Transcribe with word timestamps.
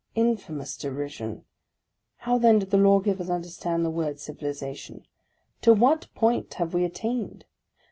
Infamous 0.15 0.77
derision! 0.77 1.45
How 2.17 2.39
then 2.39 2.57
do 2.57 2.65
the 2.65 2.75
lawgivers 2.75 3.29
understand 3.29 3.85
the 3.85 3.91
word 3.91 4.19
civilization? 4.19 5.05
To 5.61 5.75
what 5.75 6.07
point 6.15 6.55
have 6.55 6.73
we 6.73 6.83
attained? 6.83 7.45